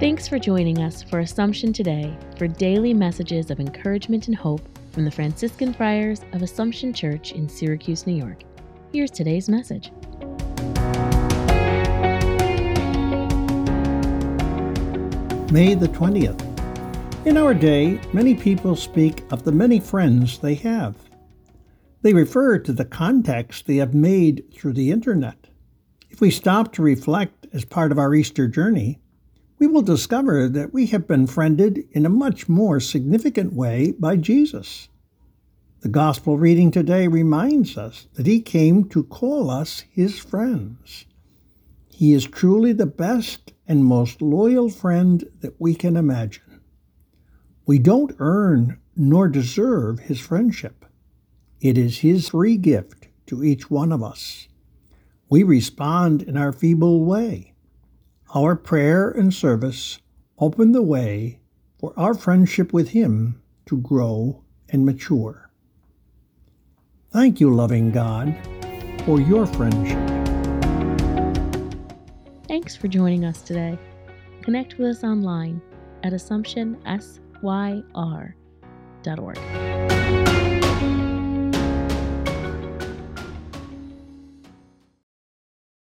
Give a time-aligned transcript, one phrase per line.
[0.00, 5.04] Thanks for joining us for Assumption Today for daily messages of encouragement and hope from
[5.04, 8.42] the Franciscan Friars of Assumption Church in Syracuse, New York.
[8.94, 9.90] Here's today's message.
[15.52, 17.26] May the 20th.
[17.26, 20.94] In our day, many people speak of the many friends they have.
[22.00, 25.48] They refer to the contacts they have made through the internet.
[26.08, 28.98] If we stop to reflect as part of our Easter journey,
[29.60, 34.16] we will discover that we have been friended in a much more significant way by
[34.16, 34.88] Jesus.
[35.80, 41.04] The gospel reading today reminds us that he came to call us his friends.
[41.90, 46.62] He is truly the best and most loyal friend that we can imagine.
[47.66, 50.86] We don't earn nor deserve his friendship.
[51.60, 54.48] It is his free gift to each one of us.
[55.28, 57.49] We respond in our feeble way.
[58.34, 59.98] Our prayer and service
[60.38, 61.40] open the way
[61.80, 65.50] for our friendship with Him to grow and mature.
[67.12, 68.36] Thank you, loving God,
[69.04, 69.98] for your friendship.
[72.46, 73.76] Thanks for joining us today.
[74.42, 75.60] Connect with us online
[76.04, 77.10] at AssumptionSYR.org.